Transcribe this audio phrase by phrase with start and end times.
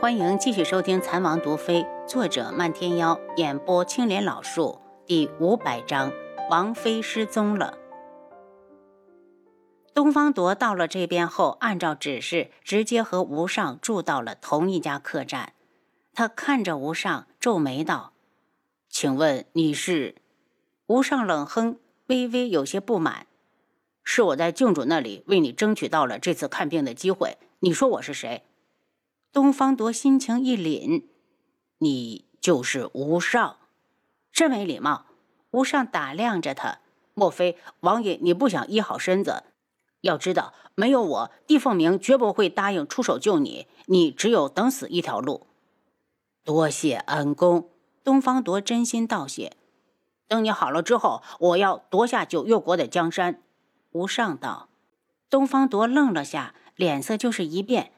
[0.00, 6.12] 欢迎继续收听《残王毒妃》，作者漫天妖，演播青莲老树，第五百章：
[6.48, 7.76] 王妃失踪了。
[9.92, 15.54] 东方铎到了这边后，按照指示，直接和吴尚住到了同一家客栈。
[16.14, 18.12] 他看着吴尚，皱眉道
[18.88, 20.14] ：“请问你是？”
[20.86, 23.26] 吴尚冷哼，微微有些不满
[24.04, 27.36] ：“是我在郡主那里为你争取到了这次看病的机会。
[27.58, 28.44] 你说我是谁？”
[29.32, 31.04] 东方铎心情一凛
[31.78, 33.56] ：“你就是吴尚，
[34.32, 35.06] 真没礼貌。”
[35.52, 36.78] 吴尚打量着他
[37.14, 39.44] ：“莫非王爷你不想医好身子？
[40.02, 43.66] 要知道，没有我，帝凤鸣绝不会答应出手救你。
[43.86, 45.46] 你只有等死一条路。”
[46.44, 47.70] 多谢恩公，
[48.02, 49.56] 东方铎真心道谢。
[50.26, 53.42] 等你好了之后，我要夺下九月国的江山。”
[53.92, 54.68] 吴尚道。
[55.30, 57.92] 东方铎愣了下，脸色就是一变。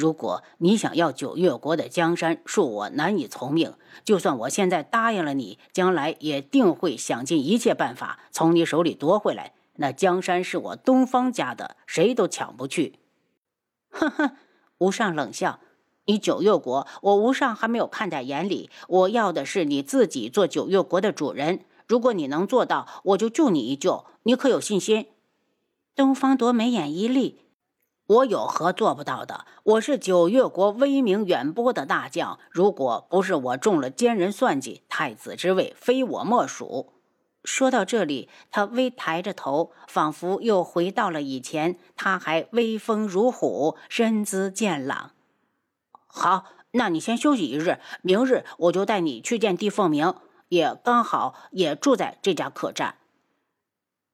[0.00, 3.74] 如果你想要九月国的江山，恕我难以从命。
[4.02, 9.52] 就算我现在答应了你，将来也定会想尽一切办法从你手里夺回来。
[9.74, 12.94] 那江山是我东方家的，谁都抢不去。
[13.90, 14.32] 呵呵，
[14.78, 15.60] 无上冷笑
[16.06, 18.70] ：“你九月国，我无上还没有看在眼里。
[18.88, 21.66] 我要的是你自己做九月国的主人。
[21.86, 24.06] 如果你能做到，我就救你一救。
[24.22, 25.08] 你可有信心？”
[25.94, 27.40] 东方夺眉眼一立。
[28.10, 29.46] 我有何做不到的？
[29.62, 36.92] 我是九月国威名远播的大将，如果不是我中了奸人算计，太子之位非我莫属。
[37.44, 45.12] 说到这里，他微抬着头，仿佛又回到了以前，他还威风如虎，身姿健朗。
[46.08, 50.12] 好，那你先休息一日，明日我就带你去见帝凤鸣，
[50.48, 52.96] 也刚好也住在这家客栈。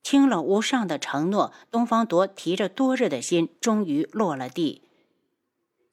[0.09, 4.83] 听了吴尚的承诺，东方铎提着多日的心终于落了地。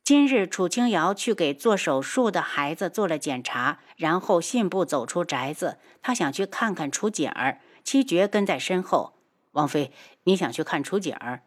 [0.03, 5.79] 今日楚清瑶去给做手术的孩子做了检查，然后信步走出宅子。
[6.03, 9.13] 他想去看看楚锦儿，七绝跟在身后。
[9.53, 9.91] 王妃，
[10.25, 11.41] 你想去看楚锦儿？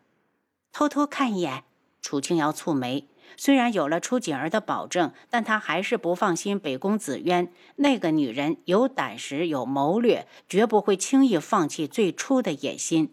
[0.73, 1.63] 偷偷看一眼。
[2.03, 3.07] 楚清瑶蹙眉。
[3.37, 7.53] 虽然有了楚锦儿的保证，但他还是不放心北宫紫渊。
[7.77, 13.13] 那个女人有胆识、有谋略，绝不会轻易放弃最初的野心。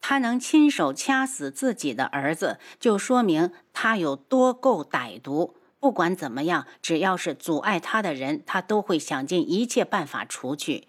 [0.00, 5.56] 她能亲手掐死自己的儿子，就说明她有多够歹毒。
[5.80, 10.88] 不管怎么样，只要是阻碍她的人，她都会想尽一切办法除去。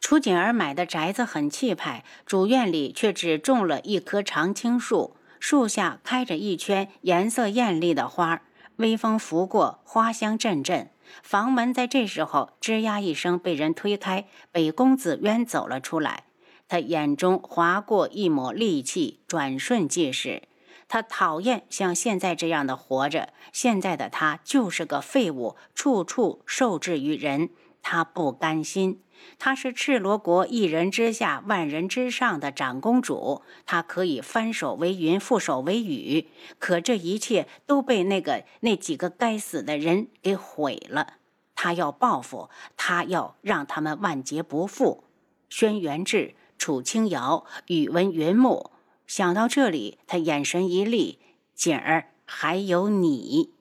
[0.00, 5.15] 楚锦儿买的宅子很气派，主院里却只种了一棵常青树。
[5.40, 8.42] 树下开着一圈颜色艳丽的花，
[8.76, 10.90] 微风拂过，花香阵阵。
[11.22, 16.24] 房门在这时候吱呀一声被人推开，北宫子渊走了出来。
[16.68, 20.42] 他眼中划过一抹戾气，转瞬即逝。
[20.88, 27.50] 他讨厌像现在这样的活着，现在的他就是个废物，处处受制于人。
[27.88, 29.00] 他不甘心。
[29.38, 36.26] 她是赤罗国一人之下万人之上的长公主，她可以翻手为云覆手为雨，
[36.58, 41.14] 可这一切都被那个那几个该死的人给毁了。
[41.54, 45.04] 她要报复，她要让他们万劫不复。
[45.48, 48.72] 轩辕志、楚清瑶、宇文云木，
[49.06, 51.20] 想到这里，他眼神一厉
[51.54, 53.54] ：“锦儿，还有你。”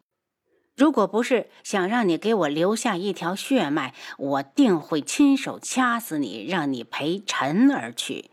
[0.75, 8.29] 如果不是想让你给我留下一条血脉，我定会亲手掐死你，让你陪臣而去。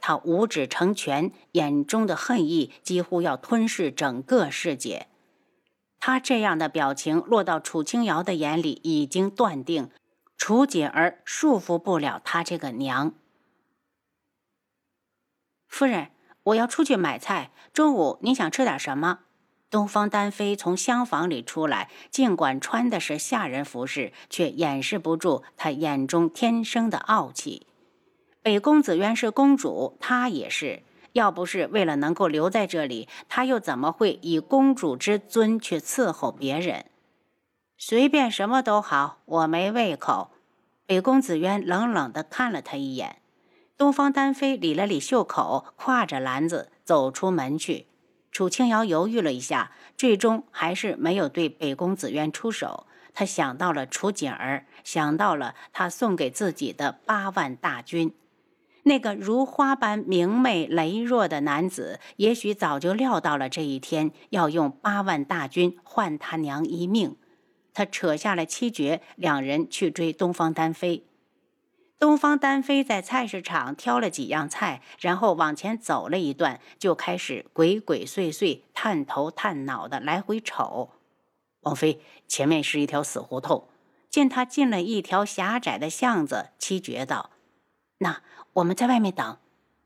[0.00, 5.08] 他五指成拳，眼中的恨意几乎要吞噬整个世界。
[5.98, 9.90] 他这样的表情落到楚清瑶的眼里，已经断定
[10.38, 13.12] 楚锦儿束缚不了他这个娘。
[15.66, 16.12] 夫人，
[16.44, 19.20] 我要出去买菜，中午您想吃点什么？
[19.70, 27.68] 东方丹飞从厢房里出来，尽管穿的是下人服饰，却掩饰不住他眼中天生的傲气。
[28.42, 30.82] 北宫子渊是公主，她也是。
[31.12, 36.86] 要不是为了能够留在这里，她又怎么会以公主之尊去伺候别人？
[37.76, 40.30] 随便什么都好，我没胃口。
[40.86, 43.18] 北宫子渊冷冷地看了他一眼。
[43.76, 47.86] 东方丹飞理了理袖口，挎着篮子走出门去。
[48.30, 52.86] 楚清瑶犹豫了一下，最终还是没有对北宫紫渊出手。
[53.12, 58.14] 他想到了楚锦儿，想到了他送给自己的八万大军。
[58.84, 67.16] 那个如花般明媚羸弱的男子，也许早就料到了这一天，要用八万大军换他娘一命。
[67.74, 71.04] 他扯下了七绝，两人去追东方丹飞。
[72.00, 80.92] 东方丹飞在菜市场挑了几样菜，然后往前走了一段，就开始鬼鬼祟祟、探头探脑的来回瞅。
[81.60, 83.68] 王妃，前面是一条死胡同。
[84.08, 87.30] 见他进了一条狭窄的巷子，七绝道
[88.00, 88.22] ：“那
[88.54, 89.36] 我们在外面等。”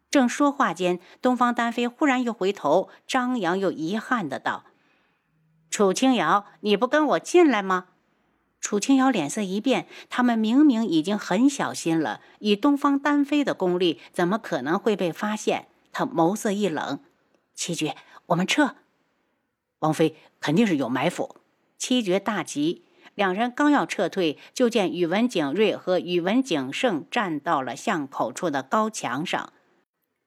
[0.09, 4.65] 正说话间，东方丹飞忽然又回头，张扬又遗憾的道
[5.69, 7.89] ：“楚清瑶，你不跟我进来吗？”
[8.65, 15.69] 楚清瑶脸色一变，他们明明已经很小心了，以东方丹飞的功力，怎么可能会被发现？
[15.93, 17.01] 他眸色一冷
[17.55, 17.95] ：“七绝，
[18.29, 18.77] 我们撤。”
[19.81, 21.37] 王妃肯定是有埋伏。
[21.77, 22.87] 七绝大急。
[23.15, 29.53] 两人刚要撤退，就见宇文景睿和宇文景盛站到了巷口处的高墙上。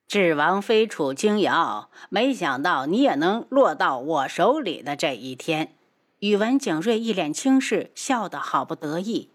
[0.08, 5.74] 智王妃楚清瑶，没想到你也能落到我手里的这一天。
[6.20, 9.30] 宇文景睿一脸轻视，笑得好不得意。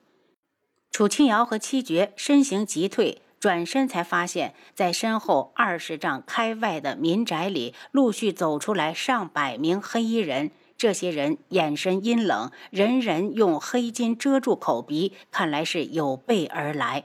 [0.90, 10.50] 楚清瑶和七绝身形急退，转身才发现，在身后二十丈开外的民宅里，陆续走出来上百名黑衣人。
[10.76, 17.04] 这些人眼神阴冷，人人用黑巾遮住口鼻，看来是有备而来。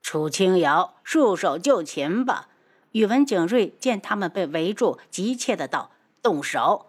[0.00, 2.48] 楚清瑶，束手就擒吧！
[2.92, 5.90] 宇文景睿见他们被围住，急切的道
[6.22, 6.86] ：“动手！”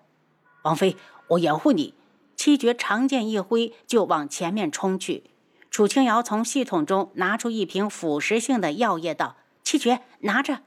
[0.61, 0.95] 王妃，
[1.29, 1.93] 我掩护你。
[2.35, 5.23] 七绝长剑一挥，就往前面冲去。
[5.71, 10.59] 楚清瑶从系统中拿出一瓶腐蚀性的药液，道：“七绝，拿着。”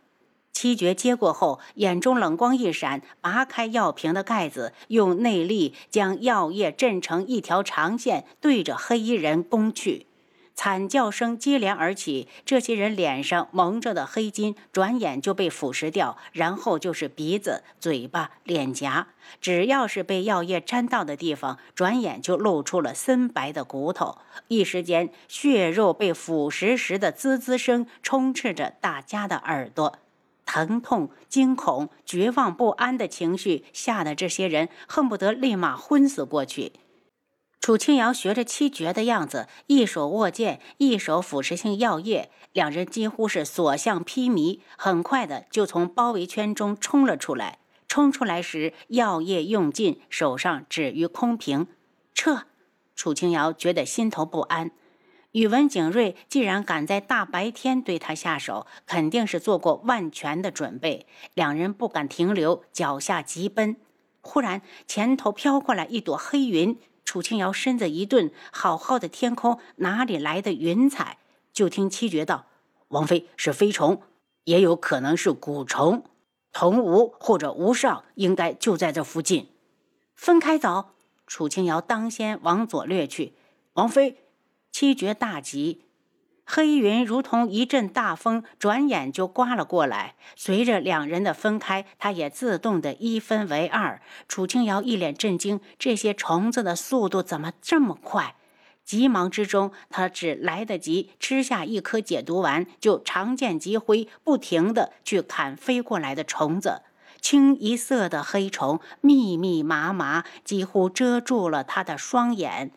[0.53, 10.08] 七绝接过后，眼中冷光一闪，拔开药瓶的盖子，用内力将药液震成一条长线，对着黑衣人攻去。
[10.59, 19.07] 惨叫声接连而起，这些人脸上蒙着的黑金转眼就被腐蚀掉，然后就是鼻子、嘴巴、脸颊，
[19.41, 24.19] 只要是被药液沾到的地方，转眼就露出了森白的骨头。
[24.49, 30.01] 一时间，血肉被腐蚀时的滋滋声充斥着大家的耳朵。
[30.45, 36.73] 疼痛、惊恐、绝望、不安的情绪吓得这些人恨不得立马昏死过去。
[37.69, 47.59] 楚清瑶学着七绝的样子，一手握剑，一手腐蚀性药液，两人几乎是所向披靡，很快的就从包围圈中冲了出来。
[47.87, 51.67] 冲出来时，药液用尽，手上止于空瓶。
[52.15, 52.45] 撤！
[52.97, 54.71] 楚清瑶觉得心头不安。
[55.33, 61.07] 宇文景睿既然敢在大白天对他下手，肯定是做过万全的准备。
[61.35, 63.77] 两人不敢停留，脚下急奔。
[64.23, 66.79] 忽然，前头飘过来一朵黑云。
[67.09, 71.17] 楚清瑶身子一顿，好好的天空哪里来的云彩？
[71.55, 72.45] 就听七绝道
[72.89, 74.03] ：“王妃是飞虫，
[74.45, 76.05] 也有可能是蛊虫。
[76.53, 79.49] 童无或者无上应该就在这附近。
[80.15, 80.91] 分开走。”
[81.27, 83.33] 楚清瑶当先往左掠去。
[83.73, 84.19] 王妃。
[84.71, 85.87] 七绝大急，
[86.51, 90.15] 黑云如同一阵大风，转眼就刮了过来。
[90.35, 94.01] 随着两人的分开，它也自动的一分为二。
[94.27, 98.35] 楚清瑶一脸震惊，这些虫子的速度怎么这么快？
[98.83, 106.81] 急忙之中，他只来得及吃下一颗解毒丸，就长剑急挥，不停的去砍飞过来的虫子。
[107.21, 112.71] 清一色的黑虫，密密麻麻，几乎遮住了他的双眼。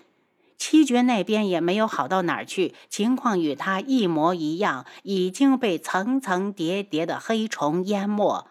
[0.62, 8.46] 七绝那边也没有好到哪儿去，情况与他一模一样，已经被层层叠叠的黑虫淹没。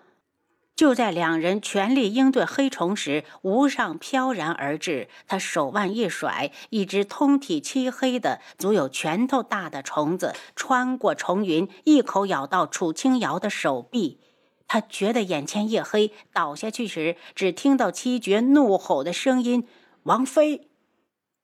[0.74, 14.18] 就在两人全力应对黑虫时，无上飘然而至，他手腕一甩，一只通体漆黑的、足有拳头大的虫子穿过重云，一口咬到楚清瑶的手臂。
[14.66, 19.68] 他觉得眼前一黑，倒下去时，只听到七绝怒吼的声音
[20.02, 20.66] ：“王妃！”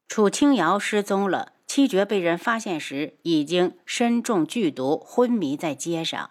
[0.08, 1.52] 楚清瑶失踪了。
[1.66, 6.30] 七绝被人发现时，已经身中剧毒，昏迷在街上。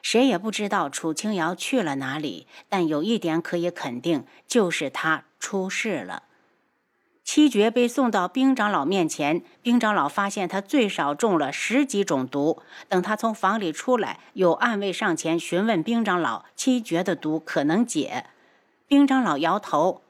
[0.00, 2.46] 谁也不知道楚清瑶去了哪里。
[2.68, 6.22] 但有一点可以肯定，就是他出事了。
[7.24, 12.62] 七绝被送到兵长老面前，兵长老发现他最少中了十几种毒。
[12.88, 18.26] 等他从房里出来，有暗卫上前询问兵长老：“七绝的毒可能解？”
[18.86, 20.02] 兵长老摇头：“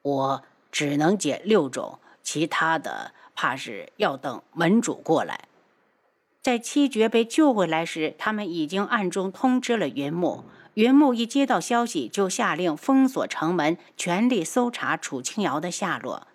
[0.00, 5.44] 我只能解六种。”其他的怕是要等门主过来。
[6.42, 10.44] 在七绝被救回来时，他们已经暗中通知了云木。
[10.74, 16.26] 云木一接到消息，就下令封锁城门，全力搜查楚清瑶的下落。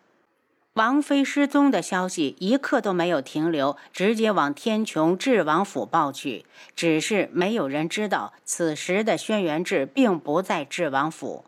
[0.75, 6.45] 王妃失踪的消息一刻都没有停留，直接往天穹智王府报去。
[6.73, 11.43] 只是没有人知道，此时的轩辕志并不在智王府。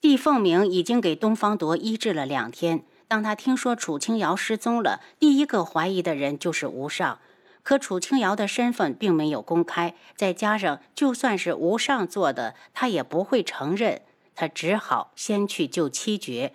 [0.00, 2.84] 帝凤鸣已经给东方铎医治了两天。
[3.10, 7.18] 当他听说楚清瑶失踪了，第一个怀疑的人就是吴尚。
[7.64, 14.02] 可楚清瑶的身份并没有公开，再加上就算是吴尚做的，他也不会承认。
[14.36, 16.54] 他只好先去救七绝。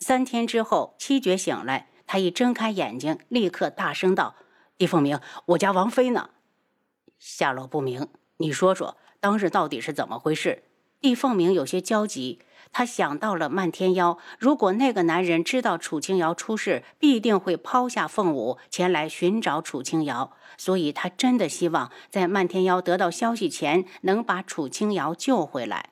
[0.00, 4.34] 三天之后，七绝醒来，他一睁开眼睛，立刻大声道
[4.76, 6.30] ：“帝凤鸣，我家王妃呢？
[7.20, 8.08] 下落不明。
[8.38, 10.64] 你说说，当时到底是怎么回事？”
[11.00, 12.40] 帝凤鸣有些焦急，
[12.72, 14.18] 他想到了漫天妖。
[14.38, 25.90] 如果那个男人知道楚清瑶出事，必定会抛下凤舞前来寻找楚清瑶，所以他真的希望在漫天妖得到消息前能把楚清瑶救回来。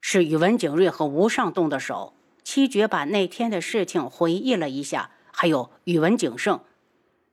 [0.00, 2.14] 是宇文景睿和吴尚动的手。
[2.42, 6.60] 七绝把那天的事情回忆了一下，还有宇文景胜。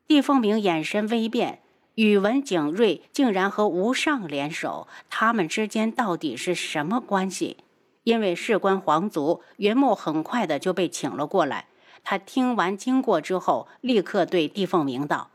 [0.08, 1.62] 帝凤鸣眼神微变。
[1.96, 7.58] 宇文景睿竟然和吴尚联手，他们之间到底是什么关系？
[8.04, 11.68] 因为事关皇族，云木很快的就被请了过来。
[12.04, 15.30] 他听完经过之后，立刻对帝凤鸣道：“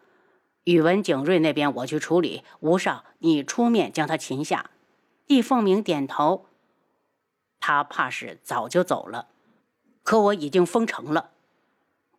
[0.65, 4.71] 宇文景睿那边我去处理，吴尚你出面将他擒下。”
[5.29, 6.47] 帝凤鸣点头，
[7.61, 9.29] 他怕是早就走了，
[10.03, 11.31] 可我已经封城了，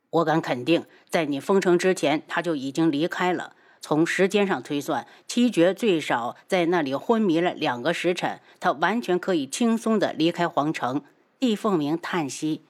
[0.10, 3.57] 我敢肯定，在你封城之前，他就已经离开了。
[3.80, 11.04] 从时间上推算，七绝最少在那里昏迷了两个时辰，他完全可以轻松的离开皇城。
[11.40, 12.64] 帝凤鸣叹息：“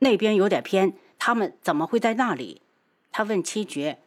[0.00, 2.60] 那边有点偏，他们怎么会在那里？”
[3.12, 4.00] 他问七绝：“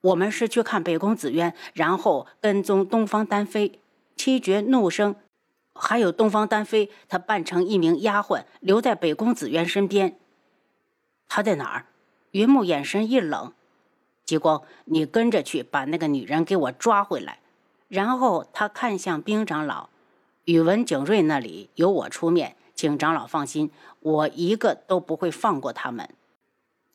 [0.00, 3.80] 我们是去看北宫紫渊，然后跟踪东方丹妃。”
[4.16, 5.16] 七绝怒声
[5.74, 10.18] ：“还有东方丹妃，她扮成一名丫鬟，留在北宫紫渊身边。
[11.28, 11.86] 她在哪儿？”
[12.32, 13.52] 云木眼神一冷。
[14.32, 17.40] 极光，你跟着去，把那个女人给我抓回来。
[17.88, 19.90] 然后他看向冰长老，
[20.46, 23.70] 宇文景睿那里由我出面，请长老放心，
[24.00, 26.08] 我一个都不会放过他们。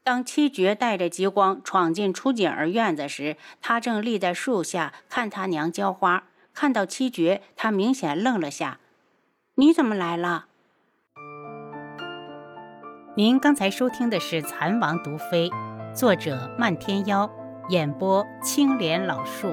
[0.03, 6.23] 当七绝带着极光闯进出景儿院子时，他正立在树下看他娘浇花。
[6.55, 8.79] 看到七绝，他明显愣了下
[9.53, 10.47] ：“你怎么来了？”
[13.15, 15.49] 您刚才收听的是《蚕王毒妃》。
[15.97, 17.27] 作者：漫天妖，
[17.69, 19.47] 演播：青莲老树。